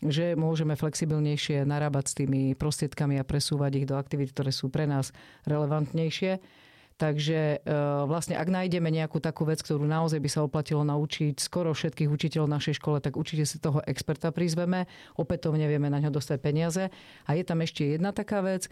že 0.00 0.32
môžeme 0.32 0.72
flexibilnejšie 0.76 1.68
narábať 1.68 2.04
s 2.08 2.16
tými 2.16 2.56
prostriedkami 2.56 3.20
a 3.20 3.28
presúvať 3.28 3.84
ich 3.84 3.86
do 3.88 4.00
aktivít, 4.00 4.32
ktoré 4.32 4.50
sú 4.52 4.72
pre 4.72 4.88
nás 4.88 5.12
relevantnejšie. 5.44 6.40
Takže 7.00 7.64
e, 7.64 7.76
vlastne 8.04 8.36
ak 8.36 8.44
nájdeme 8.44 8.92
nejakú 8.92 9.24
takú 9.24 9.48
vec, 9.48 9.64
ktorú 9.64 9.88
naozaj 9.88 10.20
by 10.20 10.28
sa 10.28 10.44
oplatilo 10.44 10.84
naučiť 10.84 11.40
skoro 11.40 11.72
všetkých 11.72 12.12
učiteľov 12.12 12.52
našej 12.52 12.76
škole, 12.76 13.00
tak 13.00 13.16
určite 13.16 13.48
si 13.48 13.56
toho 13.56 13.80
experta 13.88 14.28
prizveme. 14.28 14.84
Opätovne 15.16 15.64
vieme 15.64 15.88
na 15.88 15.96
ňo 15.96 16.12
dostať 16.12 16.38
peniaze. 16.44 16.92
A 17.24 17.30
je 17.32 17.44
tam 17.48 17.64
ešte 17.64 17.96
jedna 17.96 18.12
taká 18.12 18.44
vec, 18.44 18.68
e, 18.68 18.70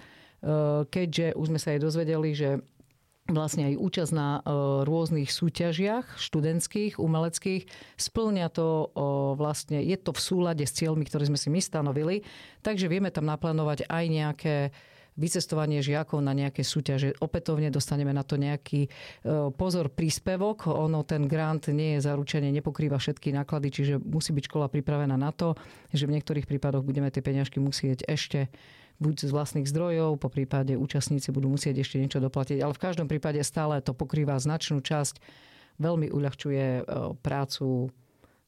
keďže 0.85 1.41
už 1.41 1.47
sme 1.49 1.57
sa 1.57 1.73
aj 1.73 1.81
dozvedeli, 1.81 2.37
že 2.37 2.61
vlastne 3.29 3.69
aj 3.69 3.75
účasť 3.77 4.13
na 4.17 4.41
e, 4.41 4.51
rôznych 4.89 5.29
súťažiach 5.29 6.17
študentských, 6.17 6.97
umeleckých. 6.97 7.69
Splňa 8.01 8.49
to 8.49 8.91
vlastne, 9.37 9.85
je 9.85 9.97
to 10.01 10.17
v 10.17 10.21
súlade 10.21 10.65
s 10.65 10.73
cieľmi, 10.73 11.05
ktoré 11.05 11.29
sme 11.29 11.37
si 11.37 11.53
my 11.53 11.61
stanovili, 11.61 12.25
takže 12.65 12.89
vieme 12.89 13.13
tam 13.13 13.29
naplánovať 13.29 13.85
aj 13.87 14.05
nejaké 14.09 14.57
vycestovanie 15.19 15.83
žiakov 15.83 16.23
na 16.23 16.31
nejaké 16.31 16.63
súťaže. 16.63 17.19
Opätovne 17.19 17.75
dostaneme 17.75 18.15
na 18.15 18.23
to 18.23 18.39
nejaký 18.39 18.87
e, 18.87 18.91
pozor 19.51 19.91
príspevok. 19.91 20.71
Ono, 20.71 21.03
ten 21.03 21.27
grant 21.27 21.67
nie 21.75 21.99
je 21.99 22.07
zaručenie, 22.07 22.55
nepokrýva 22.55 23.03
všetky 23.03 23.35
náklady, 23.35 23.69
čiže 23.75 23.95
musí 23.99 24.31
byť 24.31 24.45
škola 24.47 24.71
pripravená 24.71 25.19
na 25.19 25.35
to, 25.35 25.59
že 25.91 26.07
v 26.07 26.15
niektorých 26.17 26.47
prípadoch 26.47 26.87
budeme 26.87 27.11
tie 27.11 27.21
peňažky 27.21 27.59
musieť 27.59 28.07
ešte 28.07 28.47
buď 28.99 29.31
z 29.31 29.33
vlastných 29.33 29.71
zdrojov, 29.71 30.19
po 30.19 30.29
prípade 30.29 30.75
účastníci 30.75 31.31
budú 31.31 31.51
musieť 31.51 31.83
ešte 31.83 32.03
niečo 32.03 32.19
doplatiť, 32.19 32.59
ale 32.63 32.75
v 32.75 32.83
každom 32.83 33.07
prípade 33.07 33.39
stále 33.47 33.79
to 33.79 33.95
pokrýva 33.95 34.39
značnú 34.39 34.83
časť, 34.83 35.23
veľmi 35.79 36.11
uľahčuje 36.11 36.67
e, 36.79 36.83
prácu 37.23 37.95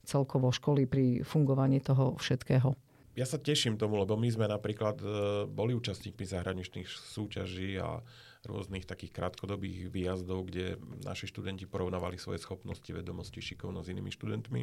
celkovo 0.03 0.51
školy 0.51 0.91
pri 0.91 1.23
fungovaní 1.23 1.79
toho 1.79 2.19
všetkého. 2.19 2.75
Ja 3.15 3.27
sa 3.27 3.39
teším 3.39 3.75
tomu, 3.79 3.99
lebo 3.99 4.15
my 4.19 4.27
sme 4.31 4.47
napríklad 4.51 4.99
e, 5.03 5.07
boli 5.47 5.75
účastníkmi 5.79 6.27
zahraničných 6.27 6.87
súťaží 6.87 7.79
a 7.79 8.03
rôznych 8.47 8.89
takých 8.89 9.15
krátkodobých 9.15 9.93
výjazdov, 9.93 10.51
kde 10.51 10.81
naši 11.05 11.29
študenti 11.29 11.69
porovnávali 11.69 12.17
svoje 12.17 12.43
schopnosti, 12.43 12.89
vedomosti, 12.89 13.39
šikovnosť 13.39 13.87
s 13.87 13.93
inými 13.93 14.11
študentmi. 14.11 14.63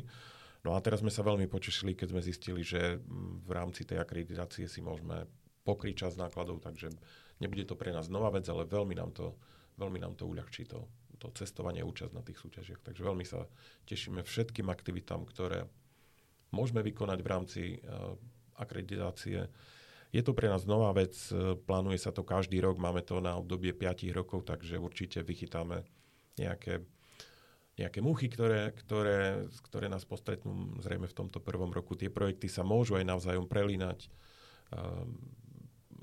No 0.65 0.73
a 0.73 0.81
teraz 0.81 1.05
sme 1.05 1.13
sa 1.13 1.21
veľmi 1.21 1.45
potešili, 1.45 1.93
keď 1.93 2.07
sme 2.11 2.21
zistili, 2.25 2.61
že 2.65 2.97
v 3.45 3.51
rámci 3.53 3.85
tej 3.85 4.01
akreditácie 4.01 4.65
si 4.65 4.81
môžeme 4.81 5.29
pokryť 5.67 6.07
čas 6.07 6.13
nákladov, 6.15 6.63
takže 6.63 6.95
nebude 7.43 7.67
to 7.67 7.75
pre 7.75 7.91
nás 7.91 8.07
nová 8.07 8.31
vec, 8.31 8.47
ale 8.47 8.63
veľmi 8.63 8.95
nám 8.95 9.11
to, 9.11 9.35
veľmi 9.75 9.99
nám 9.99 10.15
to 10.15 10.23
uľahčí 10.23 10.63
to, 10.63 10.87
to 11.19 11.27
cestovanie 11.35 11.83
účasť 11.83 12.13
na 12.15 12.23
tých 12.23 12.39
súťažiach. 12.39 12.79
Takže 12.87 13.01
veľmi 13.03 13.27
sa 13.27 13.43
tešíme 13.83 14.23
všetkým 14.23 14.71
aktivitám, 14.71 15.27
ktoré 15.27 15.67
môžeme 16.55 16.79
vykonať 16.79 17.19
v 17.19 17.27
rámci 17.27 17.61
uh, 17.83 18.15
akreditácie. 18.57 19.51
Je 20.15 20.23
to 20.23 20.31
pre 20.31 20.47
nás 20.47 20.63
nová 20.63 20.95
vec, 20.95 21.13
plánuje 21.67 21.99
sa 21.99 22.15
to 22.15 22.23
každý 22.23 22.63
rok, 22.63 22.79
máme 22.79 23.03
to 23.03 23.19
na 23.19 23.35
obdobie 23.35 23.75
5 23.75 24.07
rokov, 24.15 24.47
takže 24.47 24.79
určite 24.79 25.19
vychytáme 25.19 25.83
nejaké, 26.39 26.79
nejaké 27.75 27.99
muchy, 27.99 28.31
ktoré, 28.31 28.71
ktoré, 28.71 29.51
ktoré 29.67 29.91
nás 29.91 30.07
postretnú 30.07 30.79
zrejme 30.79 31.11
v 31.11 31.17
tomto 31.17 31.43
prvom 31.43 31.69
roku. 31.75 31.99
Tie 31.99 32.07
projekty 32.07 32.47
sa 32.47 32.63
môžu 32.63 32.95
aj 32.95 33.03
navzájom 33.03 33.51
prelínať. 33.51 34.07
Um, 34.71 35.19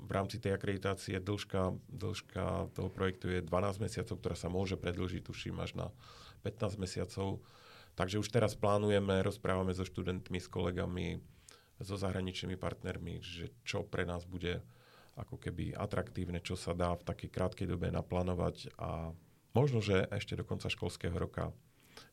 v 0.05 0.11
rámci 0.13 0.37
tej 0.37 0.53
akreditácie 0.53 1.17
dĺžka, 1.17 1.73
dĺžka 1.89 2.71
toho 2.77 2.89
projektu 2.93 3.33
je 3.33 3.41
12 3.41 3.81
mesiacov, 3.81 4.15
ktorá 4.21 4.35
sa 4.37 4.47
môže 4.53 4.77
predlžiť, 4.77 5.25
tuším, 5.25 5.57
až 5.59 5.73
na 5.75 5.87
15 6.45 6.77
mesiacov. 6.77 7.41
Takže 7.97 8.21
už 8.21 8.29
teraz 8.29 8.53
plánujeme, 8.53 9.25
rozprávame 9.25 9.73
so 9.73 9.81
študentmi, 9.81 10.37
s 10.37 10.45
kolegami, 10.45 11.17
so 11.81 11.97
zahraničnými 11.99 12.55
partnermi, 12.55 13.19
že 13.19 13.51
čo 13.67 13.83
pre 13.83 14.07
nás 14.07 14.23
bude 14.23 14.63
ako 15.15 15.39
keby 15.39 15.75
atraktívne, 15.75 16.43
čo 16.43 16.59
sa 16.59 16.75
dá 16.75 16.91
v 16.95 17.07
takej 17.07 17.29
krátkej 17.31 17.67
dobe 17.71 17.87
naplánovať 17.87 18.71
a 18.75 19.15
možno, 19.55 19.79
že 19.79 20.07
ešte 20.11 20.35
do 20.35 20.43
konca 20.43 20.67
školského 20.67 21.15
roka 21.15 21.55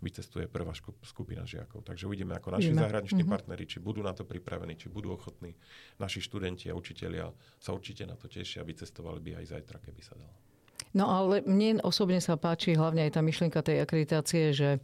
vycestuje 0.02 0.48
prvá 0.48 0.72
skupina 1.02 1.46
žiakov. 1.46 1.86
Takže 1.86 2.06
uvidíme, 2.06 2.34
ako 2.36 2.58
naši 2.58 2.74
zahraniční 2.74 3.22
mm-hmm. 3.22 3.34
partneri, 3.34 3.64
či 3.66 3.78
budú 3.78 4.02
na 4.02 4.12
to 4.16 4.26
pripravení, 4.26 4.78
či 4.78 4.88
budú 4.88 5.14
ochotní. 5.14 5.54
Naši 5.98 6.22
študenti 6.22 6.70
a 6.70 6.74
učitelia 6.74 7.30
sa 7.58 7.70
určite 7.74 8.06
na 8.06 8.18
to 8.18 8.26
tešia, 8.26 8.66
vycestovali 8.66 9.20
by 9.20 9.30
aj 9.42 9.58
zajtra, 9.58 9.78
keby 9.82 10.02
sa 10.02 10.14
dalo. 10.18 10.34
No 10.92 11.08
ale 11.08 11.40
mne 11.46 11.80
osobne 11.80 12.20
sa 12.20 12.36
páči 12.36 12.76
hlavne 12.76 13.06
aj 13.08 13.16
tá 13.16 13.20
myšlienka 13.24 13.64
tej 13.64 13.80
akreditácie, 13.80 14.52
že 14.52 14.82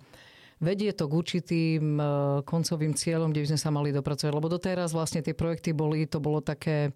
vedie 0.58 0.90
to 0.94 1.06
k 1.06 1.12
určitým 1.14 1.84
e, 1.98 2.04
koncovým 2.42 2.94
cieľom, 2.96 3.30
kde 3.30 3.42
by 3.44 3.48
sme 3.54 3.60
sa 3.60 3.70
mali 3.70 3.90
dopracovať. 3.92 4.32
Lebo 4.32 4.48
doteraz 4.50 4.96
vlastne 4.96 5.20
tie 5.22 5.36
projekty 5.36 5.76
boli, 5.76 6.08
to 6.08 6.18
bolo 6.18 6.42
také 6.42 6.90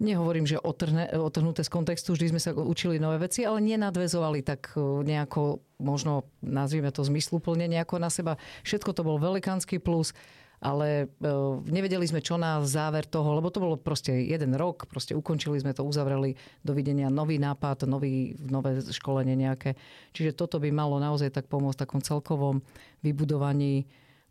nehovorím, 0.00 0.48
že 0.48 0.56
otrhne, 0.56 1.12
otrhnuté 1.14 1.60
z 1.62 1.70
kontextu, 1.70 2.16
vždy 2.16 2.26
sme 2.32 2.40
sa 2.40 2.56
učili 2.56 2.96
nové 2.96 3.20
veci, 3.20 3.44
ale 3.44 3.60
nenadvezovali 3.60 4.40
tak 4.40 4.72
e, 4.74 5.04
nejako, 5.04 5.60
možno 5.78 6.26
nazvime 6.40 6.88
to 6.90 7.04
zmysluplne 7.04 7.68
nejako 7.68 8.00
na 8.00 8.08
seba. 8.08 8.40
Všetko 8.64 8.96
to 8.96 9.04
bol 9.04 9.20
velikánsky 9.20 9.76
plus, 9.76 10.16
ale 10.60 11.08
e, 11.20 11.30
nevedeli 11.68 12.04
sme, 12.08 12.24
čo 12.24 12.40
na 12.40 12.64
záver 12.64 13.04
toho, 13.04 13.36
lebo 13.36 13.52
to 13.52 13.60
bolo 13.60 13.76
proste 13.76 14.12
jeden 14.12 14.56
rok, 14.56 14.88
proste 14.88 15.12
ukončili 15.12 15.60
sme 15.60 15.76
to, 15.76 15.84
uzavreli, 15.84 16.36
dovidenia, 16.64 17.12
nový 17.12 17.36
nápad, 17.36 17.84
nový, 17.84 18.36
nové 18.40 18.80
školenie 18.80 19.36
nejaké. 19.36 19.76
Čiže 20.16 20.36
toto 20.36 20.56
by 20.56 20.72
malo 20.72 20.96
naozaj 20.96 21.32
tak 21.32 21.48
pomôcť 21.48 21.84
takom 21.84 22.00
celkovom 22.00 22.64
vybudovaní 23.04 23.84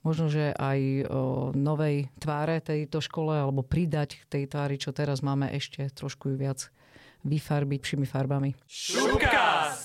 možno, 0.10 0.25
že 0.34 0.50
aj 0.58 1.06
novej 1.54 2.10
tváre 2.18 2.58
tejto 2.66 2.98
škole 2.98 3.38
alebo 3.38 3.62
pridať 3.62 4.18
k 4.18 4.24
tej 4.25 4.44
tvári, 4.50 4.82
čo 4.82 4.89
teraz 4.89 5.22
máme 5.22 5.54
ešte 5.54 5.86
trošku 5.94 6.34
viac 6.34 6.74
vyfarbiť 7.22 7.80
všimi 7.86 8.10
farbami. 8.10 8.58
Šupkast! 8.66 9.79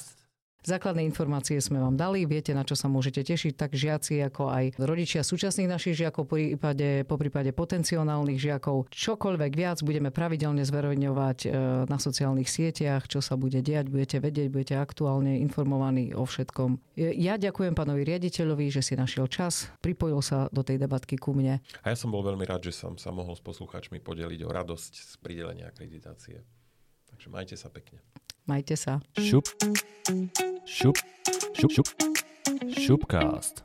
Základné 0.64 1.04
informácie 1.04 1.60
sme 1.60 1.76
vám 1.76 1.92
dali, 1.92 2.24
viete, 2.24 2.56
na 2.56 2.64
čo 2.64 2.72
sa 2.72 2.88
môžete 2.88 3.20
tešiť, 3.20 3.52
tak 3.52 3.76
žiaci 3.76 4.24
ako 4.32 4.48
aj 4.48 4.64
rodičia 4.80 5.20
súčasných 5.20 5.68
našich 5.68 6.00
žiakov, 6.00 6.24
po 6.24 6.40
prípade, 6.40 7.04
po 7.04 7.20
prípade 7.20 7.52
potenciálnych 7.52 8.40
žiakov. 8.40 8.88
Čokoľvek 8.88 9.52
viac 9.52 9.84
budeme 9.84 10.08
pravidelne 10.08 10.64
zverejňovať 10.64 11.38
e, 11.44 11.48
na 11.84 11.98
sociálnych 12.00 12.48
sieťach, 12.48 13.04
čo 13.12 13.20
sa 13.20 13.36
bude 13.36 13.60
diať, 13.60 13.92
budete 13.92 14.24
vedieť, 14.24 14.48
budete 14.48 14.74
aktuálne 14.80 15.36
informovaní 15.44 16.16
o 16.16 16.24
všetkom. 16.24 16.96
Ja 16.96 17.36
ďakujem 17.36 17.76
pánovi 17.76 18.00
riaditeľovi, 18.08 18.72
že 18.72 18.80
si 18.80 18.96
našiel 18.96 19.28
čas, 19.28 19.68
pripojil 19.84 20.24
sa 20.24 20.48
do 20.48 20.64
tej 20.64 20.80
debatky 20.80 21.20
ku 21.20 21.36
mne. 21.36 21.60
A 21.84 21.92
ja 21.92 21.96
som 22.00 22.08
bol 22.08 22.24
veľmi 22.24 22.48
rád, 22.48 22.64
že 22.64 22.72
som 22.72 22.96
sa 22.96 23.12
mohol 23.12 23.36
s 23.36 23.44
poslucháčmi 23.44 24.00
podeliť 24.00 24.40
o 24.40 24.48
radosť 24.48 24.92
z 24.96 25.14
pridelenia 25.20 25.68
akreditácie. 25.68 26.40
Takže 27.12 27.28
majte 27.28 27.60
sa 27.60 27.68
pekne. 27.68 28.00
Majte 28.46 28.76
sa. 28.76 29.00
Šup, 29.16 29.48
šup, 30.68 30.96
šup, 31.56 31.72
šup, 31.72 31.88
šupcast. 32.76 33.64